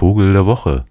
Vogel 0.00 0.32
der 0.32 0.46
Woche. 0.46 0.86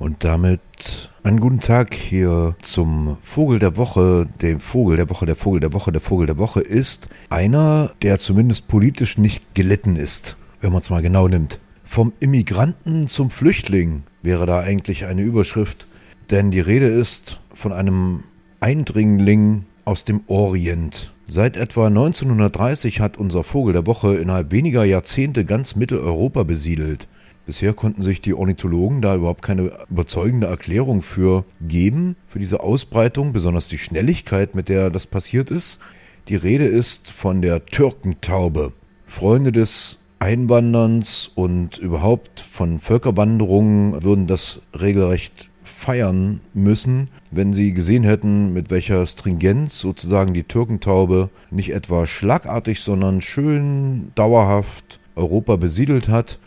Und 0.00 0.24
damit 0.24 1.12
einen 1.22 1.38
guten 1.38 1.60
Tag 1.60 1.94
hier 1.94 2.56
zum 2.62 3.16
Vogel 3.20 3.60
der 3.60 3.76
Woche. 3.76 4.26
Dem 4.42 4.58
Vogel 4.58 4.96
der 4.96 5.08
Woche, 5.08 5.26
der 5.26 5.36
Vogel 5.36 5.60
der 5.60 5.72
Woche, 5.72 5.92
der 5.92 6.00
Vogel 6.00 6.26
der 6.26 6.38
Woche 6.38 6.60
ist 6.60 7.08
einer, 7.28 7.92
der 8.02 8.18
zumindest 8.18 8.66
politisch 8.66 9.18
nicht 9.18 9.54
gelitten 9.54 9.94
ist, 9.94 10.36
wenn 10.60 10.72
man 10.72 10.82
es 10.82 10.90
mal 10.90 11.00
genau 11.00 11.28
nimmt. 11.28 11.60
Vom 11.84 12.12
Immigranten 12.18 13.06
zum 13.06 13.30
Flüchtling 13.30 14.02
wäre 14.24 14.46
da 14.46 14.58
eigentlich 14.58 15.04
eine 15.04 15.22
Überschrift, 15.22 15.86
denn 16.30 16.50
die 16.50 16.58
Rede 16.58 16.88
ist 16.88 17.38
von 17.54 17.72
einem 17.72 18.24
Eindringling 18.58 19.64
aus 19.84 20.04
dem 20.04 20.22
Orient. 20.26 21.12
Seit 21.32 21.56
etwa 21.56 21.86
1930 21.86 22.98
hat 22.98 23.16
unser 23.16 23.44
Vogel 23.44 23.72
der 23.72 23.86
Woche 23.86 24.16
innerhalb 24.16 24.50
weniger 24.50 24.82
Jahrzehnte 24.82 25.44
ganz 25.44 25.76
Mitteleuropa 25.76 26.42
besiedelt. 26.42 27.06
Bisher 27.46 27.72
konnten 27.72 28.02
sich 28.02 28.20
die 28.20 28.34
Ornithologen 28.34 29.00
da 29.00 29.14
überhaupt 29.14 29.40
keine 29.40 29.70
überzeugende 29.88 30.48
Erklärung 30.48 31.02
für 31.02 31.44
geben, 31.60 32.16
für 32.26 32.40
diese 32.40 32.58
Ausbreitung, 32.64 33.32
besonders 33.32 33.68
die 33.68 33.78
Schnelligkeit, 33.78 34.56
mit 34.56 34.68
der 34.68 34.90
das 34.90 35.06
passiert 35.06 35.52
ist. 35.52 35.78
Die 36.26 36.34
Rede 36.34 36.66
ist 36.66 37.12
von 37.12 37.42
der 37.42 37.64
Türkentaube. 37.64 38.72
Freunde 39.06 39.52
des 39.52 39.98
Einwanderns 40.18 41.30
und 41.32 41.78
überhaupt 41.78 42.40
von 42.40 42.80
Völkerwanderungen 42.80 44.02
würden 44.02 44.26
das 44.26 44.62
regelrecht 44.76 45.49
feiern 45.62 46.40
müssen, 46.54 47.08
wenn 47.30 47.52
sie 47.52 47.72
gesehen 47.72 48.04
hätten, 48.04 48.52
mit 48.52 48.70
welcher 48.70 49.04
Stringenz 49.06 49.78
sozusagen 49.78 50.34
die 50.34 50.44
Türkentaube 50.44 51.30
nicht 51.50 51.70
etwa 51.70 52.06
schlagartig, 52.06 52.80
sondern 52.80 53.20
schön 53.20 54.12
dauerhaft 54.14 55.00
Europa 55.16 55.56
besiedelt 55.56 56.08
hat, 56.08 56.38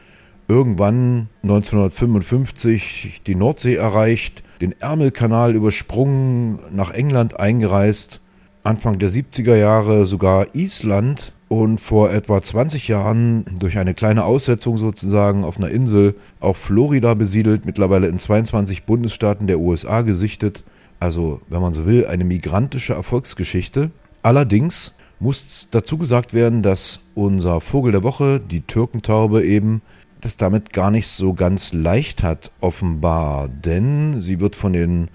irgendwann 0.48 1.30
1955 1.44 3.22
die 3.25 3.36
Nordsee 3.36 3.75
erreicht, 3.75 4.44
den 4.61 4.73
Ärmelkanal 4.80 5.56
übersprungen, 5.56 6.59
nach 6.72 6.91
England 6.91 7.39
eingereist, 7.39 8.22
Anfang 8.64 8.97
der 8.97 9.09
70er 9.09 9.56
Jahre 9.56 10.06
sogar 10.06 10.56
Island 10.56 11.34
und 11.62 11.80
vor 11.80 12.12
etwa 12.12 12.42
20 12.42 12.88
Jahren 12.88 13.46
durch 13.59 13.78
eine 13.78 13.94
kleine 13.94 14.23
Aussetzung 14.23 14.78
sozusagen 14.78 15.44
auf 15.44 15.58
einer 15.58 15.70
Insel 15.70 16.16
auch 16.40 16.58
Florida 16.58 17.14
besiedelt, 17.14 17.66
mittlerweile 17.66 18.08
in 18.08 18.18
22 18.18 18.84
Bundesstaaten 18.86 19.48
der 19.48 19.59
USA 19.59 20.02
gesichtet. 20.02 20.64
Also, 21.00 21.42
wenn 21.50 21.62
man 21.62 21.74
so 21.74 21.86
will, 21.86 22.08
eine 22.08 22.24
migrantische 22.24 22.94
Erfolgsgeschichte. 22.94 23.92
Allerdings 24.24 24.96
muss 25.20 25.68
dazu 25.70 25.98
gesagt 25.98 26.34
werden, 26.34 26.64
dass 26.64 27.02
unser 27.14 27.62
Vogel 27.62 27.92
der 27.92 28.04
Woche, 28.04 28.40
die 28.40 28.62
Türkentaube 28.62 29.44
eben, 29.46 29.81
das 30.22 30.38
damit 30.38 30.74
gar 30.74 30.90
nicht 30.90 31.09
so 31.09 31.34
ganz 31.34 31.72
leicht 31.74 32.24
hat, 32.24 32.52
offenbar. 32.62 33.48
Denn 33.48 34.22
sie 34.22 34.40
wird 34.40 34.56
von 34.56 34.74
den 34.74 35.09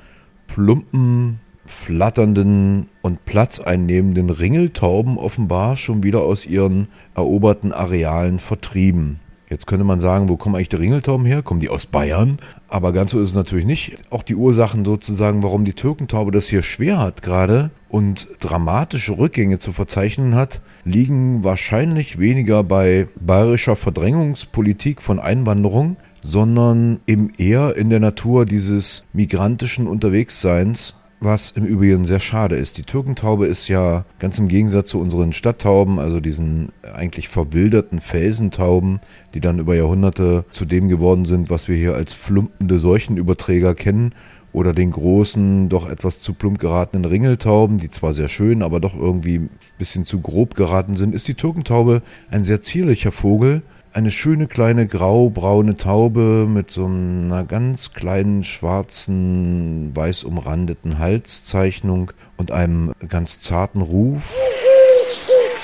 plumpen 0.47 1.41
flatternden 1.69 2.87
und 3.03 3.25
platzeinnehmenden 3.25 4.31
Ringeltauben 4.31 5.19
offenbar 5.19 5.77
schon 5.77 6.03
wieder 6.03 6.23
aus 6.23 6.47
ihren 6.47 6.89
eroberten 7.15 7.73
Arealen 7.73 8.39
vertrieben. 8.39 9.21
Jetzt 9.51 9.67
könnte 9.67 9.85
man 9.85 10.01
sagen, 10.01 10.29
wo 10.29 10.37
kommen 10.37 10.57
eigentlich 10.57 10.69
die 10.69 10.77
Ringeltauben 10.77 11.25
her? 11.25 11.43
Kommen 11.43 11.61
die 11.61 11.71
aus 11.71 11.87
Bayern? 11.87 12.39
Aber 12.69 12.93
ganz 12.93 13.13
so 13.13 13.21
ist 13.21 13.31
es 13.31 13.35
natürlich 13.35 13.65
nicht. 13.65 13.95
Auch 14.11 14.23
die 14.23 14.35
Ursachen 14.35 14.85
sozusagen, 14.85 15.43
warum 15.43 15.65
die 15.65 15.73
Türkentaube 15.73 16.33
das 16.33 16.49
hier 16.49 16.63
schwer 16.63 16.99
hat 16.99 17.23
gerade 17.23 17.71
und 17.89 18.29
dramatische 18.41 19.17
Rückgänge 19.19 19.59
zu 19.59 19.73
verzeichnen 19.73 20.35
hat, 20.35 20.61
liegen 20.85 21.45
wahrscheinlich 21.45 22.19
weniger 22.19 22.63
bei 22.63 23.09
bayerischer 23.21 23.77
Verdrängungspolitik 23.77 25.01
von 25.01 25.19
Einwanderung, 25.19 25.97
sondern 26.21 27.01
eben 27.07 27.33
eher 27.39 27.75
in 27.77 27.89
der 27.89 28.01
Natur 28.01 28.45
dieses 28.45 29.05
migrantischen 29.15 29.87
Unterwegsseins 29.87 30.95
was 31.21 31.51
im 31.51 31.65
Übrigen 31.65 32.05
sehr 32.05 32.21
schade 32.21 32.57
ist. 32.57 32.79
Die 32.79 32.83
Türkentaube 32.83 33.47
ist 33.47 33.69
ja 33.69 34.05
ganz 34.19 34.39
im 34.39 34.49
Gegensatz 34.49 34.91
zu 34.91 35.01
unseren 35.01 35.33
Stadttauben, 35.33 35.99
also 35.99 36.21
diesen 36.21 36.71
eigentlich 36.95 37.29
verwilderten 37.29 38.01
Felsentauben, 38.01 39.01
die 39.35 39.41
dann 39.41 39.59
über 39.59 39.75
Jahrhunderte 39.75 40.45
zu 40.51 40.65
dem 40.65 40.89
geworden 40.89 41.25
sind, 41.25 41.51
was 41.51 41.69
wir 41.69 41.77
hier 41.77 41.95
als 41.95 42.13
flumpende 42.13 42.79
Seuchenüberträger 42.79 43.75
kennen, 43.75 44.15
oder 44.53 44.73
den 44.73 44.91
großen, 44.91 45.69
doch 45.69 45.89
etwas 45.89 46.21
zu 46.21 46.33
plump 46.33 46.59
geratenen 46.59 47.05
Ringeltauben, 47.05 47.79
die 47.79 47.91
zwar 47.91 48.13
sehr 48.13 48.29
schön, 48.29 48.63
aber 48.63 48.81
doch 48.81 48.97
irgendwie 48.97 49.39
ein 49.39 49.51
bisschen 49.79 50.05
zu 50.05 50.21
grob 50.21 50.55
geraten 50.55 50.97
sind, 50.97 51.15
ist 51.15 51.29
die 51.29 51.35
Türkentaube 51.35 52.03
ein 52.31 52.45
sehr 52.45 52.61
zierlicher 52.61 53.13
Vogel, 53.13 53.63
eine 53.93 54.11
schöne 54.11 54.47
kleine 54.47 54.87
graubraune 54.87 55.77
Taube 55.77 56.47
mit 56.49 56.71
so 56.71 56.87
einer 56.87 57.45
ganz 57.45 57.93
kleinen 57.93 58.45
schwarzen, 58.45 59.95
weiß 59.95 60.25
umrandeten 60.25 60.99
Halszeichnung 60.99 62.13
und 62.37 62.51
einem 62.51 62.93
ganz 63.09 63.41
zarten 63.41 63.81
Ruf, 63.81 64.37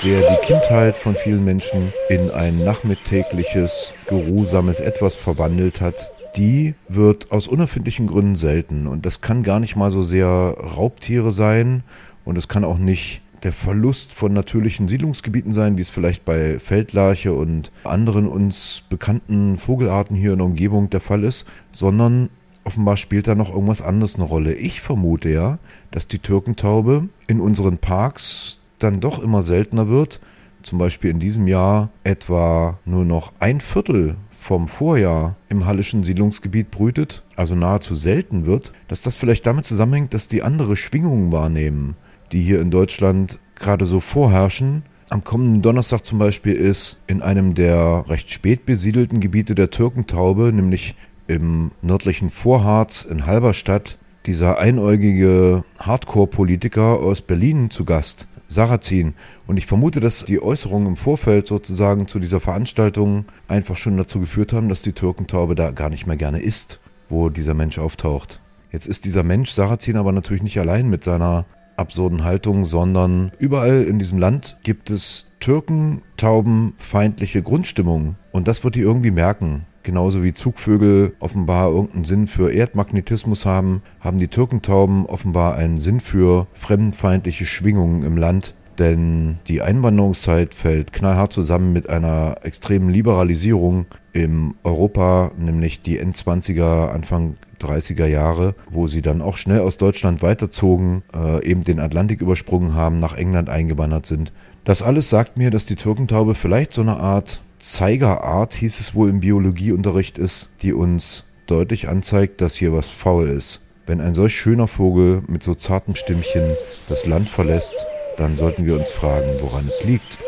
der 0.03 0.21
die 0.29 0.45
Kindheit 0.45 0.97
von 0.97 1.15
vielen 1.15 1.43
Menschen 1.43 1.93
in 2.09 2.31
ein 2.31 2.63
nachmittägliches, 2.63 3.93
geruhsames 4.07 4.79
Etwas 4.79 5.15
verwandelt 5.15 5.81
hat. 5.81 6.11
Die 6.35 6.75
wird 6.89 7.31
aus 7.31 7.47
unerfindlichen 7.47 8.07
Gründen 8.07 8.35
selten 8.35 8.87
und 8.87 9.05
das 9.05 9.21
kann 9.21 9.43
gar 9.43 9.59
nicht 9.59 9.75
mal 9.75 9.91
so 9.91 10.03
sehr 10.03 10.27
Raubtiere 10.27 11.31
sein 11.31 11.83
und 12.25 12.37
es 12.37 12.47
kann 12.47 12.65
auch 12.65 12.77
nicht 12.77 13.21
der 13.45 13.53
Verlust 13.53 14.11
von 14.11 14.33
natürlichen 14.33 14.87
Siedlungsgebieten 14.87 15.53
sein, 15.53 15.77
wie 15.77 15.83
es 15.83 15.91
vielleicht 15.91 16.25
bei 16.25 16.57
Feldlarche 16.57 17.31
und 17.31 17.71
anderen 17.83 18.27
uns 18.27 18.83
bekannten 18.89 19.59
Vogelarten 19.59 20.17
hier 20.17 20.31
in 20.31 20.39
der 20.39 20.47
Umgebung 20.47 20.89
der 20.89 20.99
Fall 20.99 21.23
ist, 21.23 21.45
sondern 21.71 22.29
offenbar 22.63 22.97
spielt 22.97 23.27
da 23.27 23.35
noch 23.35 23.51
irgendwas 23.51 23.83
anderes 23.83 24.15
eine 24.15 24.23
Rolle. 24.23 24.55
Ich 24.55 24.81
vermute 24.81 25.29
ja, 25.29 25.59
dass 25.91 26.07
die 26.07 26.17
Türkentaube 26.17 27.07
in 27.27 27.39
unseren 27.39 27.77
Parks 27.77 28.59
dann 28.79 28.99
doch 28.99 29.19
immer 29.19 29.43
seltener 29.43 29.89
wird. 29.89 30.21
Zum 30.63 30.79
Beispiel 30.79 31.11
in 31.11 31.19
diesem 31.19 31.45
Jahr 31.45 31.91
etwa 32.03 32.79
nur 32.83 33.05
noch 33.05 33.31
ein 33.37 33.61
Viertel 33.61 34.15
vom 34.31 34.67
Vorjahr 34.67 35.35
im 35.49 35.67
Hallischen 35.67 36.01
Siedlungsgebiet 36.01 36.71
brütet, 36.71 37.21
also 37.35 37.53
nahezu 37.53 37.93
selten 37.93 38.47
wird, 38.47 38.73
dass 38.87 39.03
das 39.03 39.15
vielleicht 39.15 39.45
damit 39.45 39.67
zusammenhängt, 39.67 40.15
dass 40.15 40.27
die 40.27 40.41
andere 40.41 40.75
Schwingungen 40.75 41.31
wahrnehmen 41.31 41.95
die 42.31 42.41
hier 42.41 42.61
in 42.61 42.71
Deutschland 42.71 43.39
gerade 43.55 43.85
so 43.85 43.99
vorherrschen. 43.99 44.83
Am 45.09 45.23
kommenden 45.23 45.61
Donnerstag 45.61 46.03
zum 46.03 46.19
Beispiel 46.19 46.53
ist 46.53 46.99
in 47.07 47.21
einem 47.21 47.53
der 47.53 48.05
recht 48.07 48.31
spät 48.31 48.65
besiedelten 48.65 49.19
Gebiete 49.19 49.55
der 49.55 49.69
Türkentaube, 49.69 50.51
nämlich 50.51 50.95
im 51.27 51.71
nördlichen 51.81 52.29
Vorharz 52.29 53.03
in 53.03 53.25
Halberstadt, 53.25 53.97
dieser 54.25 54.57
einäugige 54.57 55.63
Hardcore-Politiker 55.79 56.99
aus 56.99 57.21
Berlin 57.21 57.69
zu 57.69 57.85
Gast, 57.85 58.27
Sarrazin. 58.47 59.13
Und 59.45 59.57
ich 59.57 59.67
vermute, 59.67 59.99
dass 59.99 60.25
die 60.25 60.41
Äußerungen 60.41 60.89
im 60.89 60.95
Vorfeld 60.95 61.47
sozusagen 61.47 62.07
zu 62.07 62.19
dieser 62.19 62.39
Veranstaltung 62.39 63.25
einfach 63.47 63.77
schon 63.77 63.97
dazu 63.97 64.19
geführt 64.19 64.53
haben, 64.53 64.69
dass 64.69 64.81
die 64.81 64.93
Türkentaube 64.93 65.53
da 65.53 65.71
gar 65.71 65.89
nicht 65.89 66.07
mehr 66.07 66.17
gerne 66.17 66.41
ist, 66.41 66.79
wo 67.07 67.29
dieser 67.29 67.53
Mensch 67.53 67.77
auftaucht. 67.77 68.41
Jetzt 68.71 68.87
ist 68.87 69.05
dieser 69.05 69.23
Mensch 69.23 69.51
Sarrazin 69.51 69.97
aber 69.97 70.11
natürlich 70.11 70.43
nicht 70.43 70.59
allein 70.59 70.89
mit 70.89 71.03
seiner 71.03 71.45
absurden 71.77 72.23
Haltung, 72.23 72.65
sondern 72.65 73.31
überall 73.39 73.83
in 73.83 73.99
diesem 73.99 74.19
Land 74.19 74.57
gibt 74.63 74.89
es 74.89 75.27
Türken, 75.39 76.01
Tauben, 76.17 76.73
feindliche 76.77 77.41
Grundstimmung. 77.41 78.15
Und 78.31 78.47
das 78.47 78.63
wird 78.63 78.75
die 78.75 78.81
irgendwie 78.81 79.11
merken. 79.11 79.65
Genauso 79.83 80.23
wie 80.23 80.33
Zugvögel 80.33 81.13
offenbar 81.19 81.69
irgendeinen 81.69 82.05
Sinn 82.05 82.25
für 82.25 82.51
Erdmagnetismus 82.51 83.45
haben, 83.45 83.83
haben 83.99 84.17
die 84.17 84.29
Türkentauben 84.29 85.05
offenbar 85.05 85.55
einen 85.55 85.77
Sinn 85.77 85.99
für 85.99 86.47
fremdenfeindliche 86.53 87.45
Schwingungen 87.45 88.01
im 88.01 88.17
Land. 88.17 88.55
Denn 88.79 89.37
die 89.47 89.61
Einwanderungszeit 89.61 90.55
fällt 90.55 90.91
knallhart 90.91 91.31
zusammen 91.31 91.71
mit 91.71 91.87
einer 91.87 92.37
extremen 92.41 92.89
Liberalisierung 92.89 93.85
im 94.15 94.55
Europa, 94.63 95.31
nämlich 95.37 95.81
die 95.81 95.99
Endzwanziger, 95.99 96.93
Anfang 96.93 97.33
30er 97.59 98.05
Jahre, 98.05 98.55
wo 98.71 98.87
sie 98.87 99.01
dann 99.01 99.21
auch 99.21 99.35
schnell 99.35 99.59
aus 99.59 99.75
Deutschland 99.75 100.21
weiterzogen, 100.21 101.03
äh, 101.13 101.45
eben 101.45 101.65
den 101.65 101.81
Atlantik 101.81 102.21
übersprungen 102.21 102.75
haben, 102.75 102.99
nach 102.99 103.13
England 103.13 103.49
eingewandert 103.49 104.05
sind. 104.05 104.31
Das 104.63 104.81
alles 104.81 105.09
sagt 105.09 105.35
mir, 105.35 105.51
dass 105.51 105.65
die 105.65 105.75
Türkentaube 105.75 106.33
vielleicht 106.33 106.71
so 106.71 106.81
eine 106.81 106.95
Art 106.95 107.41
Zeigerart, 107.57 108.53
hieß 108.53 108.79
es 108.79 108.95
wohl 108.95 109.09
im 109.09 109.19
Biologieunterricht 109.19 110.17
ist, 110.17 110.49
die 110.61 110.71
uns 110.71 111.25
deutlich 111.45 111.89
anzeigt, 111.89 112.39
dass 112.39 112.55
hier 112.55 112.71
was 112.71 112.87
faul 112.87 113.27
ist. 113.27 113.61
Wenn 113.85 113.99
ein 113.99 114.15
solch 114.15 114.33
schöner 114.33 114.69
Vogel 114.69 115.23
mit 115.27 115.43
so 115.43 115.55
zartem 115.55 115.95
Stimmchen 115.95 116.55
das 116.87 117.05
Land 117.05 117.29
verlässt, 117.29 117.85
dann 118.15 118.37
sollten 118.37 118.65
wir 118.65 118.77
uns 118.77 118.89
fragen, 118.89 119.41
woran 119.41 119.67
es 119.67 119.83
liegt 119.83 120.19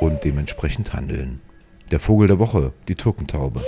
und 0.00 0.24
dementsprechend 0.24 0.94
handeln. 0.94 1.40
Der 1.92 2.00
Vogel 2.00 2.26
der 2.26 2.40
Woche, 2.40 2.72
die 2.88 2.96
Türkentaube. 2.96 3.64